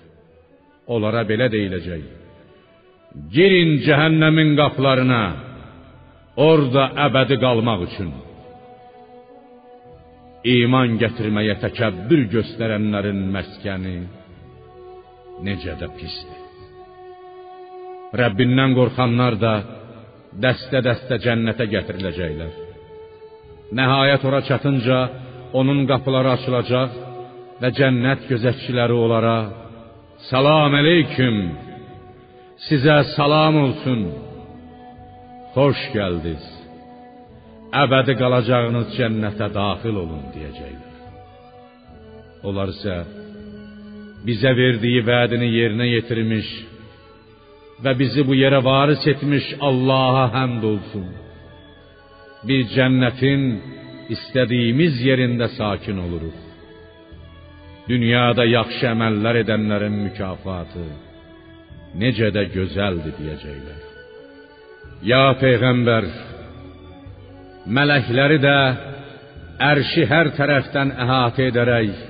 Onlara 0.94 1.22
belə 1.30 1.46
deyiləcək: 1.54 2.17
Girin 3.14 3.70
cəhənnəmin 3.86 4.50
qapılarına, 4.60 5.22
orada 6.48 6.84
əbədi 7.06 7.38
qalmaq 7.44 7.80
üçün. 7.88 8.10
İman 10.56 10.98
gətirməyə 11.02 11.56
təkəbbür 11.64 12.26
göstərənlərin 12.34 13.20
məskəni 13.34 13.96
necə 15.46 15.74
də 15.80 15.88
pisdir. 15.96 16.38
Rəbbindən 18.20 18.76
qorxanlar 18.78 19.36
da 19.44 19.54
dəstə-dəstə 20.44 21.18
cənnətə 21.24 21.66
gətiriləcəklər. 21.74 22.52
Nəhayət 23.78 24.22
ora 24.28 24.40
çatınca 24.48 24.98
onun 25.60 25.82
qapıları 25.90 26.30
açılacaq 26.36 26.90
və 27.60 27.70
cənnət 27.78 28.28
gözətçiləri 28.30 28.94
onlara: 29.04 29.38
"Salam 30.30 30.74
aleyküm. 30.74 31.67
Sizə 32.66 32.96
salam 33.14 33.56
olsun. 33.64 34.00
Xoş 35.54 35.82
gəldiniz. 35.94 36.46
Əbədi 37.82 38.16
qalacağınız 38.20 38.88
cənnətə 38.96 39.46
daxil 39.54 39.94
olun" 40.02 40.24
deyəcəklər. 40.34 40.96
Onlar 42.48 42.72
isə 42.74 42.96
bizə 44.26 44.52
verdiyi 44.62 45.04
vədini 45.12 45.48
yerinə 45.58 45.86
yetirmiş 45.94 46.50
və 47.84 47.92
bizi 48.00 48.26
bu 48.28 48.34
yerə 48.42 48.60
varis 48.70 49.06
etmiş 49.12 49.46
Allaha 49.68 50.26
həmd 50.36 50.62
olsun. 50.72 51.08
Bir 52.48 52.62
cənnətin 52.76 53.42
istədiyimiz 54.14 54.94
yerində 55.08 55.46
sakin 55.58 55.98
oluruq. 56.06 56.38
Dünyada 57.90 58.44
yaxşı 58.58 58.84
əməllər 58.94 59.44
edənlərin 59.44 60.02
mükafatı 60.06 60.88
necə 61.94 62.32
də 62.34 62.44
gözəldir 62.54 63.14
deyəcəklər. 63.20 63.80
Ya 65.08 65.22
peyğəmbər, 65.40 66.06
mələkləri 67.70 68.38
də 68.42 68.58
ərşi 69.70 70.06
hər 70.10 70.32
tərəfdən 70.36 70.94
əhatə 71.04 71.48
edərək 71.52 72.08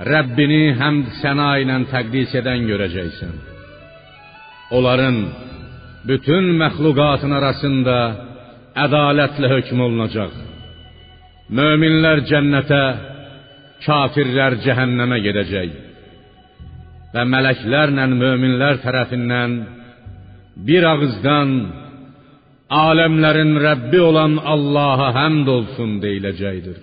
Rəbbini 0.00 0.78
həmd 0.80 1.08
səna 1.20 1.58
ilə 1.60 1.76
təqdis 1.90 2.32
edən 2.40 2.64
görəcəksən. 2.70 3.34
Onların 4.72 5.18
bütün 6.08 6.54
məxluqatın 6.62 7.34
arasında 7.36 7.96
ədalətlə 8.86 9.50
hökm 9.54 9.82
olunacaq. 9.86 10.32
Möminlər 11.52 12.22
cənnətə, 12.30 12.82
kafirlər 13.84 14.56
cəhənnəmə 14.64 15.18
gedəcək. 15.26 15.70
Və 17.14 17.24
mələklərlə 17.26 18.06
möminlər 18.14 18.80
tərəfindən 18.84 19.56
bir 20.66 20.86
ağızdan 20.92 21.54
aləmlərin 22.70 23.56
Rəbbi 23.64 24.00
olan 24.04 24.38
Allaha 24.38 25.10
həmd 25.16 25.48
olsun 25.56 25.98
deyiləcəkdir. 26.04 26.78